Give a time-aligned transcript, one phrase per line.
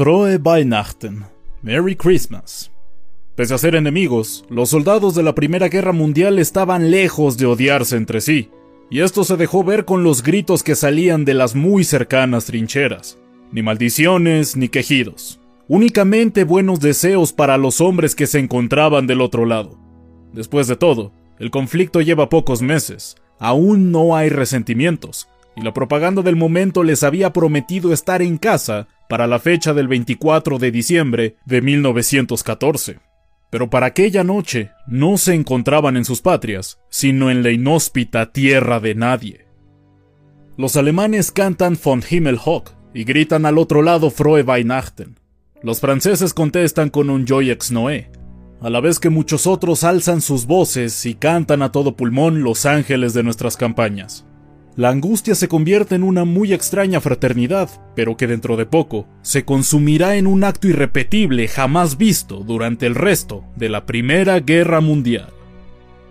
[0.00, 1.26] Frohe Weihnachten.
[1.60, 2.70] Merry Christmas.
[3.34, 7.98] Pese a ser enemigos, los soldados de la Primera Guerra Mundial estaban lejos de odiarse
[7.98, 8.48] entre sí,
[8.88, 13.18] y esto se dejó ver con los gritos que salían de las muy cercanas trincheras.
[13.52, 15.38] Ni maldiciones ni quejidos.
[15.68, 19.78] Únicamente buenos deseos para los hombres que se encontraban del otro lado.
[20.32, 26.22] Después de todo, el conflicto lleva pocos meses, aún no hay resentimientos, y la propaganda
[26.22, 31.36] del momento les había prometido estar en casa para la fecha del 24 de diciembre
[31.44, 33.00] de 1914.
[33.50, 38.78] Pero para aquella noche no se encontraban en sus patrias, sino en la inhóspita tierra
[38.78, 39.46] de nadie.
[40.56, 45.18] Los alemanes cantan von Himmelhoch y gritan al otro lado Frohe Weihnachten.
[45.60, 48.12] Los franceses contestan con un Joyex Noé,
[48.60, 52.64] a la vez que muchos otros alzan sus voces y cantan a todo pulmón los
[52.64, 54.24] ángeles de nuestras campañas.
[54.76, 59.44] La angustia se convierte en una muy extraña fraternidad, pero que dentro de poco se
[59.44, 65.30] consumirá en un acto irrepetible jamás visto durante el resto de la Primera Guerra Mundial.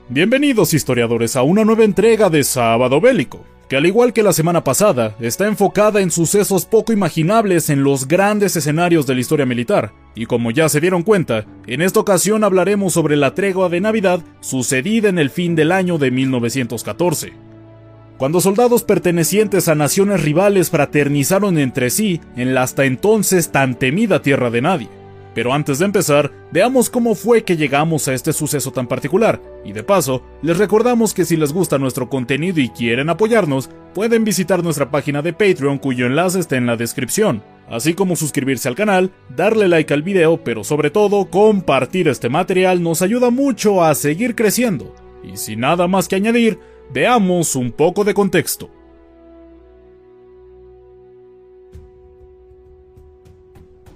[0.09, 4.63] Bienvenidos historiadores a una nueva entrega de Sábado Bélico, que al igual que la semana
[4.63, 9.93] pasada, está enfocada en sucesos poco imaginables en los grandes escenarios de la historia militar,
[10.15, 14.19] y como ya se dieron cuenta, en esta ocasión hablaremos sobre la tregua de Navidad
[14.41, 17.48] sucedida en el fin del año de 1914
[18.19, 24.21] cuando soldados pertenecientes a naciones rivales fraternizaron entre sí en la hasta entonces tan temida
[24.21, 24.89] tierra de nadie.
[25.33, 29.71] Pero antes de empezar, veamos cómo fue que llegamos a este suceso tan particular, y
[29.71, 34.65] de paso, les recordamos que si les gusta nuestro contenido y quieren apoyarnos, pueden visitar
[34.65, 39.11] nuestra página de Patreon cuyo enlace está en la descripción, así como suscribirse al canal,
[39.33, 44.35] darle like al video, pero sobre todo compartir este material nos ayuda mucho a seguir
[44.35, 44.93] creciendo.
[45.23, 46.59] Y sin nada más que añadir,
[46.91, 48.71] Veamos un poco de contexto.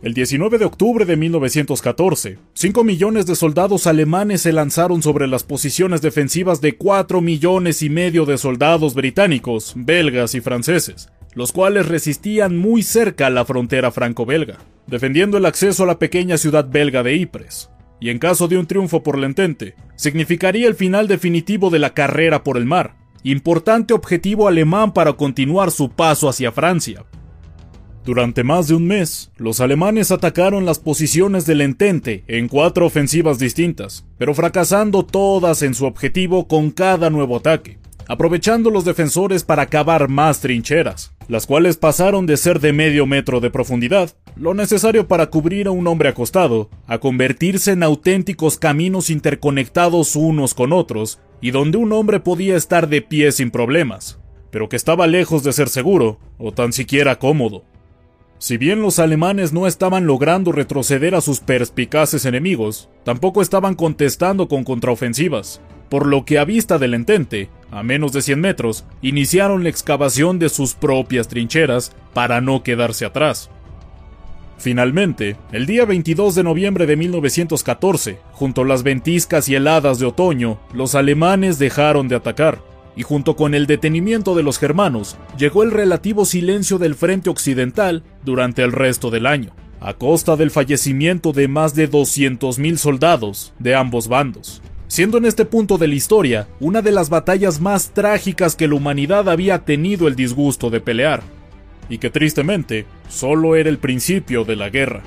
[0.03, 5.43] El 19 de octubre de 1914, 5 millones de soldados alemanes se lanzaron sobre las
[5.43, 11.87] posiciones defensivas de 4 millones y medio de soldados británicos, belgas y franceses, los cuales
[11.87, 17.01] resistían muy cerca a la frontera franco-belga, defendiendo el acceso a la pequeña ciudad belga
[17.01, 17.69] de Ypres
[18.03, 21.93] y en caso de un triunfo por la Entente, significaría el final definitivo de la
[21.93, 27.05] carrera por el mar, importante objetivo alemán para continuar su paso hacia Francia.
[28.03, 33.39] Durante más de un mes, los alemanes atacaron las posiciones del Entente en cuatro ofensivas
[33.39, 39.67] distintas, pero fracasando todas en su objetivo con cada nuevo ataque aprovechando los defensores para
[39.67, 45.07] cavar más trincheras, las cuales pasaron de ser de medio metro de profundidad, lo necesario
[45.07, 51.19] para cubrir a un hombre acostado, a convertirse en auténticos caminos interconectados unos con otros,
[51.41, 54.19] y donde un hombre podía estar de pie sin problemas,
[54.49, 57.63] pero que estaba lejos de ser seguro, o tan siquiera cómodo.
[58.37, 64.49] Si bien los alemanes no estaban logrando retroceder a sus perspicaces enemigos, tampoco estaban contestando
[64.49, 69.63] con contraofensivas, por lo que a vista del entente, a menos de 100 metros, iniciaron
[69.63, 73.49] la excavación de sus propias trincheras para no quedarse atrás.
[74.59, 80.05] Finalmente, el día 22 de noviembre de 1914, junto a las ventiscas y heladas de
[80.05, 82.61] otoño, los alemanes dejaron de atacar,
[82.95, 88.03] y junto con el detenimiento de los germanos, llegó el relativo silencio del frente occidental
[88.23, 89.51] durante el resto del año,
[89.81, 94.61] a costa del fallecimiento de más de 200.000 soldados de ambos bandos,
[94.93, 98.75] siendo en este punto de la historia una de las batallas más trágicas que la
[98.75, 101.23] humanidad había tenido el disgusto de pelear,
[101.89, 105.01] y que tristemente solo era el principio de la guerra.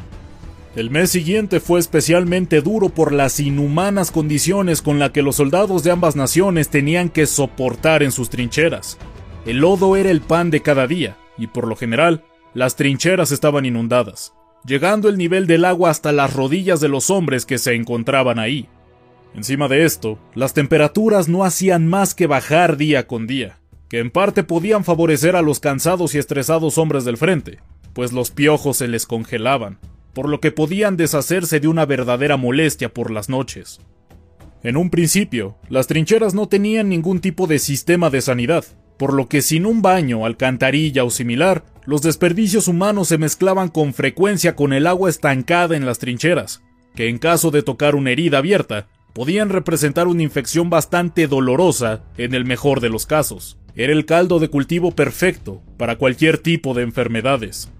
[0.75, 5.85] El mes siguiente fue especialmente duro por las inhumanas condiciones con las que los soldados
[5.85, 8.99] de ambas naciones tenían que soportar en sus trincheras.
[9.44, 12.25] El lodo era el pan de cada día, y por lo general,
[12.55, 14.35] las trincheras estaban inundadas,
[14.65, 18.69] llegando el nivel del agua hasta las rodillas de los hombres que se encontraban ahí.
[19.34, 23.58] Encima de esto, las temperaturas no hacían más que bajar día con día,
[23.88, 27.58] que en parte podían favorecer a los cansados y estresados hombres del frente,
[27.93, 29.78] pues los piojos se les congelaban,
[30.14, 33.81] por lo que podían deshacerse de una verdadera molestia por las noches.
[34.62, 38.64] En un principio, las trincheras no tenían ningún tipo de sistema de sanidad,
[38.96, 43.94] por lo que sin un baño, alcantarilla o similar, los desperdicios humanos se mezclaban con
[43.94, 46.62] frecuencia con el agua estancada en las trincheras,
[46.94, 52.35] que en caso de tocar una herida abierta, podían representar una infección bastante dolorosa en
[52.35, 53.57] el mejor de los casos.
[53.75, 57.73] Era el caldo de cultivo perfecto para cualquier tipo de enfermedades.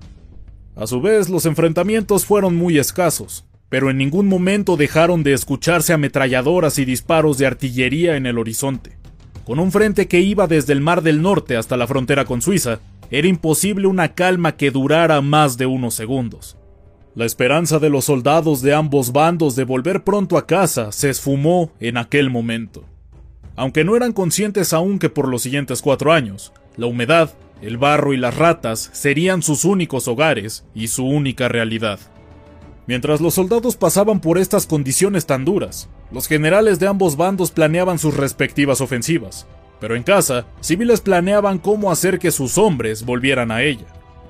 [0.77, 5.93] A su vez, los enfrentamientos fueron muy escasos, pero en ningún momento dejaron de escucharse
[5.93, 8.97] ametralladoras y disparos de artillería en el horizonte.
[9.44, 12.81] Con un frente que iba desde el Mar del Norte hasta la frontera con Suiza,
[13.11, 16.56] era imposible una calma que durara más de unos segundos.
[17.17, 21.73] La esperanza de los soldados de ambos bandos de volver pronto a casa se esfumó
[21.81, 22.85] en aquel momento.
[23.57, 27.31] Aunque no eran conscientes aún que por los siguientes cuatro años, la humedad,
[27.63, 31.99] el barro y las ratas serían sus únicos hogares y su única realidad.
[32.87, 37.99] Mientras los soldados pasaban por estas condiciones tan duras, los generales de ambos bandos planeaban
[37.99, 39.47] sus respectivas ofensivas,
[39.81, 43.87] pero en casa, civiles planeaban cómo hacer que sus hombres volvieran a ella.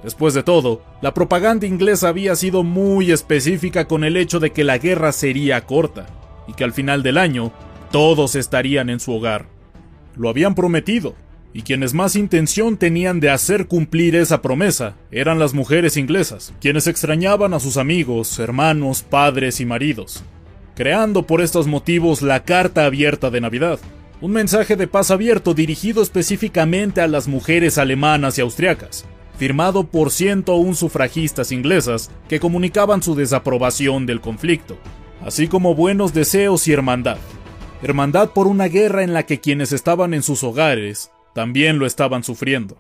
[0.07, 4.63] Después de todo, la propaganda inglesa había sido muy específica con el hecho de que
[4.63, 6.07] la guerra sería corta,
[6.47, 7.53] y que al final del año,
[7.91, 9.47] todos estarían en su hogar.
[10.15, 11.17] Lo habían prometido,
[11.53, 16.87] y quienes más intención tenían de hacer cumplir esa promesa eran las mujeres inglesas, quienes
[16.87, 20.23] extrañaban a sus amigos, hermanos, padres y maridos,
[20.77, 23.81] creando por estos motivos la Carta Abierta de Navidad,
[24.21, 29.05] un mensaje de paz abierto dirigido específicamente a las mujeres alemanas y austriacas,
[29.37, 34.77] firmado por 101 sufragistas inglesas que comunicaban su desaprobación del conflicto,
[35.21, 37.19] así como buenos deseos y hermandad.
[37.83, 42.25] Hermandad por una guerra en la que quienes estaban en sus hogares también lo estaban
[42.25, 42.79] sufriendo.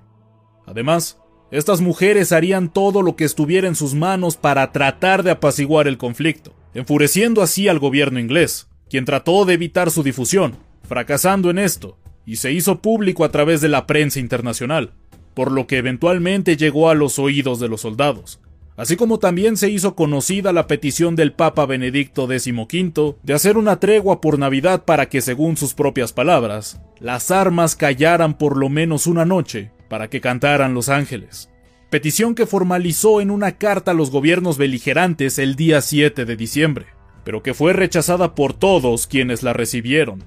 [0.67, 1.19] Además,
[1.51, 5.99] estas mujeres harían todo lo que estuviera en sus manos para tratar de apaciguar el
[5.99, 10.57] conflicto, enfureciendo así al gobierno inglés, quien trató de evitar su difusión,
[10.89, 14.95] fracasando en esto, y se hizo público a través de la prensa internacional,
[15.37, 18.41] por lo que eventualmente llegó a los oídos de los soldados,
[18.75, 23.79] así como también se hizo conocida la petición del Papa Benedicto XV de hacer una
[23.79, 29.07] tregua por Navidad para que, según sus propias palabras, las armas callaran por lo menos
[29.07, 31.51] una noche para que cantaran los ángeles.
[31.91, 36.87] Petición que formalizó en una carta a los gobiernos beligerantes el día 7 de diciembre,
[37.25, 40.25] pero que fue rechazada por todos quienes la recibieron.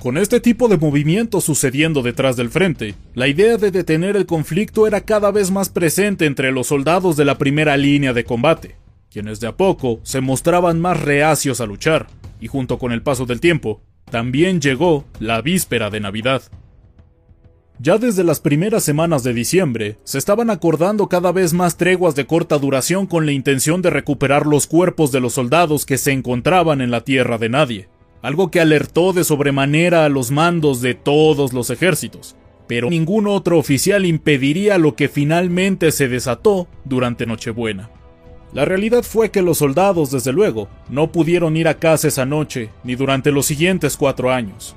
[0.00, 4.86] Con este tipo de movimientos sucediendo detrás del frente, la idea de detener el conflicto
[4.86, 8.76] era cada vez más presente entre los soldados de la primera línea de combate,
[9.10, 12.06] quienes de a poco se mostraban más reacios a luchar,
[12.38, 13.80] y junto con el paso del tiempo,
[14.10, 16.42] también llegó la víspera de Navidad.
[17.80, 22.26] Ya desde las primeras semanas de diciembre, se estaban acordando cada vez más treguas de
[22.26, 26.80] corta duración con la intención de recuperar los cuerpos de los soldados que se encontraban
[26.80, 27.88] en la tierra de nadie,
[28.24, 32.36] algo que alertó de sobremanera a los mandos de todos los ejércitos,
[32.66, 37.90] pero ningún otro oficial impediría lo que finalmente se desató durante Nochebuena.
[38.54, 42.70] La realidad fue que los soldados, desde luego, no pudieron ir a casa esa noche,
[42.82, 44.74] ni durante los siguientes cuatro años.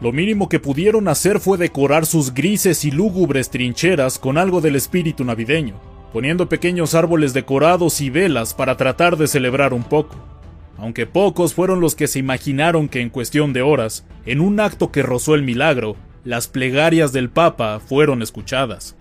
[0.00, 4.74] Lo mínimo que pudieron hacer fue decorar sus grises y lúgubres trincheras con algo del
[4.74, 5.74] espíritu navideño,
[6.14, 10.16] poniendo pequeños árboles decorados y velas para tratar de celebrar un poco.
[10.78, 14.92] Aunque pocos fueron los que se imaginaron que en cuestión de horas, en un acto
[14.92, 18.96] que rozó el milagro, las plegarias del Papa fueron escuchadas.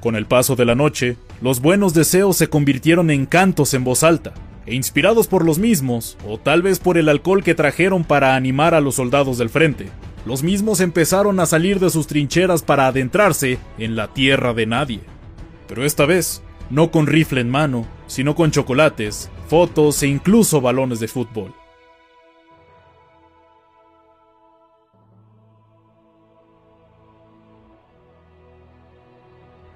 [0.00, 4.02] Con el paso de la noche, los buenos deseos se convirtieron en cantos en voz
[4.02, 4.32] alta,
[4.66, 8.74] e inspirados por los mismos, o tal vez por el alcohol que trajeron para animar
[8.74, 9.90] a los soldados del frente,
[10.24, 15.00] los mismos empezaron a salir de sus trincheras para adentrarse en la tierra de nadie.
[15.66, 20.98] Pero esta vez, no con rifle en mano, sino con chocolates, fotos e incluso balones
[20.98, 21.52] de fútbol.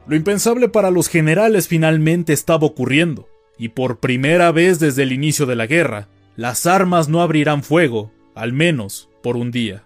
[0.07, 3.29] Lo impensable para los generales finalmente estaba ocurriendo,
[3.59, 8.11] y por primera vez desde el inicio de la guerra, las armas no abrirán fuego,
[8.35, 9.85] al menos por un día.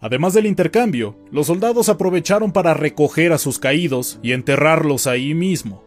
[0.00, 5.84] Además del intercambio, los soldados aprovecharon para recoger a sus caídos y enterrarlos ahí mismo,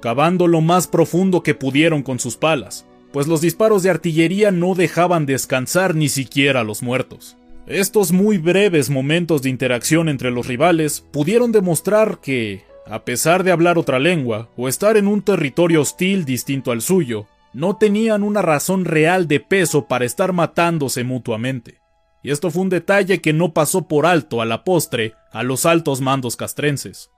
[0.00, 4.74] cavando lo más profundo que pudieron con sus palas, pues los disparos de artillería no
[4.74, 7.36] dejaban descansar ni siquiera a los muertos.
[7.66, 13.52] Estos muy breves momentos de interacción entre los rivales pudieron demostrar que, a pesar de
[13.52, 18.42] hablar otra lengua o estar en un territorio hostil distinto al suyo, no tenían una
[18.42, 21.78] razón real de peso para estar matándose mutuamente.
[22.22, 25.64] Y esto fue un detalle que no pasó por alto a la postre a los
[25.66, 27.10] altos mandos castrenses.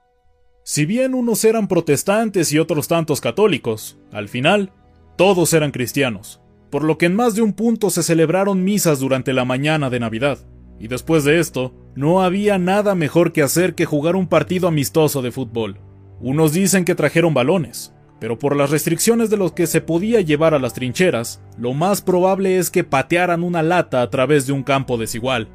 [0.65, 4.71] Si bien unos eran protestantes y otros tantos católicos, al final,
[5.17, 6.39] todos eran cristianos,
[6.69, 9.99] por lo que en más de un punto se celebraron misas durante la mañana de
[9.99, 10.39] Navidad,
[10.79, 15.21] y después de esto, no había nada mejor que hacer que jugar un partido amistoso
[15.21, 15.79] de fútbol.
[16.21, 20.53] Unos dicen que trajeron balones, pero por las restricciones de los que se podía llevar
[20.53, 24.63] a las trincheras, lo más probable es que patearan una lata a través de un
[24.63, 25.49] campo desigual,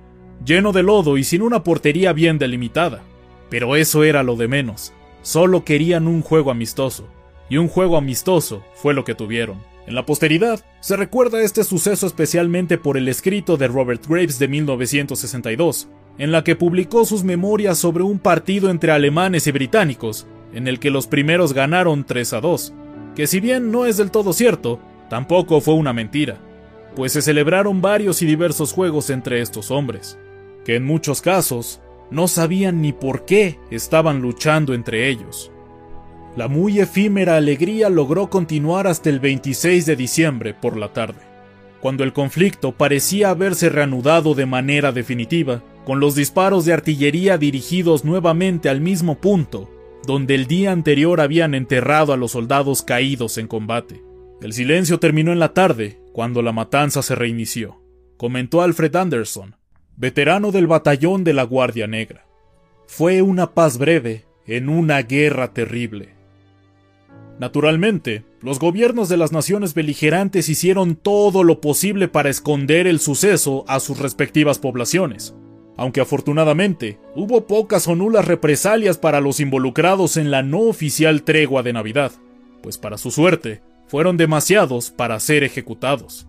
[0.44, 3.02] lleno de lodo y sin una portería bien delimitada.
[3.48, 4.92] Pero eso era lo de menos.
[5.22, 7.08] Solo querían un juego amistoso.
[7.50, 9.58] Y un juego amistoso fue lo que tuvieron.
[9.87, 14.46] En la posteridad, se recuerda este suceso especialmente por el escrito de Robert Graves de
[14.46, 20.68] 1962, en la que publicó sus memorias sobre un partido entre alemanes y británicos, en
[20.68, 22.75] el que los primeros ganaron 3 a 2,
[23.16, 26.38] que si bien no es del todo cierto, tampoco fue una mentira,
[26.94, 30.18] pues se celebraron varios y diversos juegos entre estos hombres,
[30.64, 35.50] que en muchos casos no sabían ni por qué estaban luchando entre ellos.
[36.36, 41.20] La muy efímera alegría logró continuar hasta el 26 de diciembre por la tarde,
[41.80, 48.04] cuando el conflicto parecía haberse reanudado de manera definitiva, con los disparos de artillería dirigidos
[48.04, 49.70] nuevamente al mismo punto
[50.08, 54.02] donde el día anterior habían enterrado a los soldados caídos en combate.
[54.40, 57.82] El silencio terminó en la tarde, cuando la matanza se reinició,
[58.16, 59.56] comentó Alfred Anderson,
[59.98, 62.24] veterano del batallón de la Guardia Negra.
[62.86, 66.14] Fue una paz breve en una guerra terrible.
[67.40, 73.64] Naturalmente, los gobiernos de las naciones beligerantes hicieron todo lo posible para esconder el suceso
[73.66, 75.34] a sus respectivas poblaciones,
[75.76, 81.64] aunque afortunadamente hubo pocas o nulas represalias para los involucrados en la no oficial tregua
[81.64, 82.12] de Navidad,
[82.62, 86.28] pues para su suerte fueron demasiados para ser ejecutados.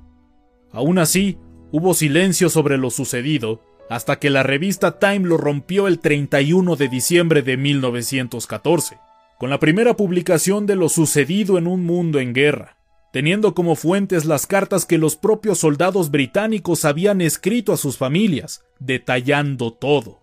[0.71, 1.37] Aún así,
[1.71, 6.87] hubo silencio sobre lo sucedido hasta que la revista Time lo rompió el 31 de
[6.89, 8.97] diciembre de 1914
[9.39, 12.75] con la primera publicación de lo sucedido en un mundo en guerra,
[13.13, 18.65] teniendo como fuentes las cartas que los propios soldados británicos habían escrito a sus familias,
[18.79, 20.19] detallando todo.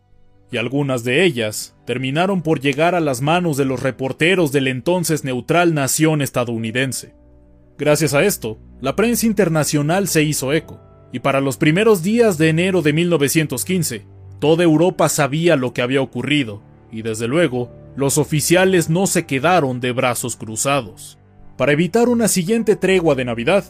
[0.53, 5.25] Y algunas de ellas terminaron por llegar a las manos de los reporteros del entonces
[5.25, 7.15] neutral nación estadounidense.
[7.79, 10.79] Gracias a esto, la prensa internacional se hizo eco,
[11.17, 14.05] y para los primeros días de enero de 1915,
[14.39, 16.61] toda Europa sabía lo que había ocurrido,
[16.93, 21.19] y desde luego, los oficiales no se quedaron de brazos cruzados.
[21.57, 23.65] Para evitar una siguiente tregua de Navidad,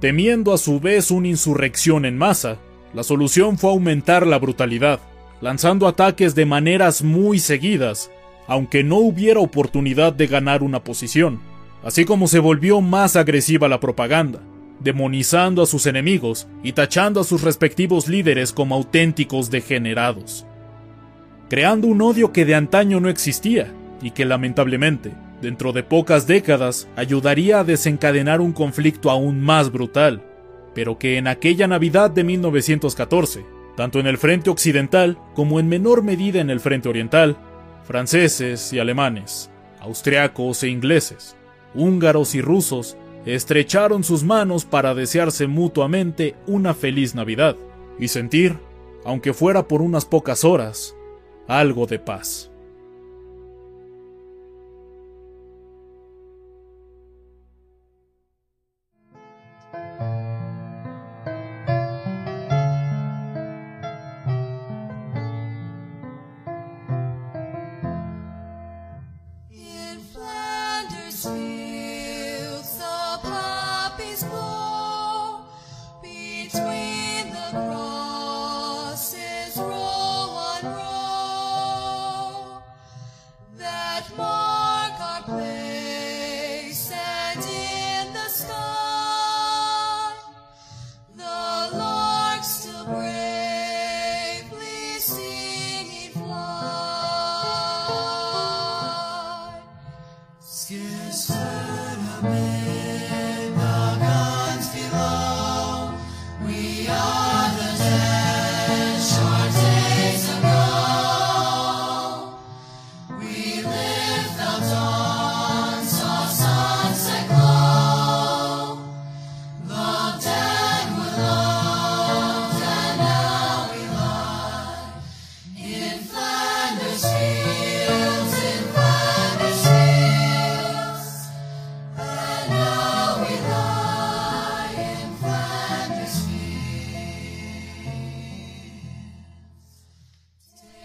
[0.00, 2.58] temiendo a su vez una insurrección en masa,
[2.94, 5.00] la solución fue aumentar la brutalidad,
[5.40, 8.08] lanzando ataques de maneras muy seguidas,
[8.46, 11.40] aunque no hubiera oportunidad de ganar una posición,
[11.82, 14.42] así como se volvió más agresiva la propaganda,
[14.80, 20.46] demonizando a sus enemigos y tachando a sus respectivos líderes como auténticos degenerados
[21.48, 26.88] creando un odio que de antaño no existía y que lamentablemente, dentro de pocas décadas,
[26.96, 30.22] ayudaría a desencadenar un conflicto aún más brutal,
[30.74, 33.44] pero que en aquella Navidad de 1914,
[33.76, 37.36] tanto en el frente occidental como en menor medida en el frente oriental,
[37.84, 41.36] franceses y alemanes, austriacos e ingleses,
[41.74, 42.96] húngaros y rusos,
[43.34, 47.56] estrecharon sus manos para desearse mutuamente una feliz Navidad
[47.98, 48.58] y sentir,
[49.04, 50.96] aunque fuera por unas pocas horas,
[51.46, 52.47] algo de paz.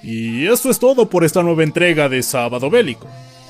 [0.03, 3.07] Y esto es todo por esta nueva entrega de Sábado Bélico.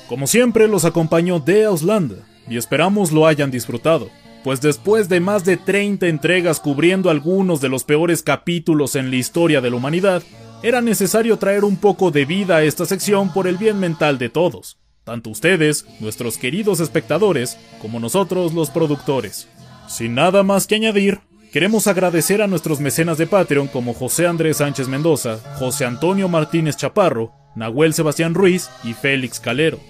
[0.08, 2.16] Como siempre, los acompañó de Auslanda
[2.48, 4.08] y esperamos lo hayan disfrutado.
[4.44, 9.16] pues después de más de 30 entregas cubriendo algunos de los peores capítulos en la
[9.16, 10.22] historia de la humanidad,
[10.64, 14.30] era necesario traer un poco de vida a esta sección por el bien mental de
[14.30, 19.46] todos, tanto ustedes, nuestros queridos espectadores, como nosotros los productores.
[19.88, 21.20] Sin nada más que añadir,
[21.52, 26.78] queremos agradecer a nuestros mecenas de Patreon como José Andrés Sánchez Mendoza, José Antonio Martínez
[26.78, 29.80] Chaparro, Nahuel Sebastián Ruiz y Félix Calero.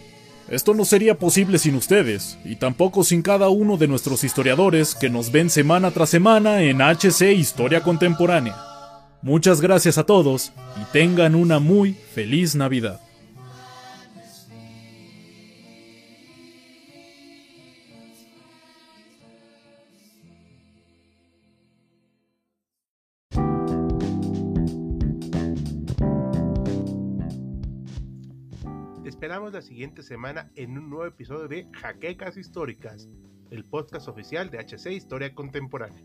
[0.49, 5.09] Esto no sería posible sin ustedes, y tampoco sin cada uno de nuestros historiadores que
[5.09, 8.74] nos ven semana tras semana en HC Historia Contemporánea.
[9.25, 13.01] Muchas gracias a todos y tengan una muy feliz Navidad.
[29.07, 33.09] Esperamos la siguiente semana en un nuevo episodio de Jaquecas Históricas,
[33.51, 36.05] el podcast oficial de HC Historia Contemporánea.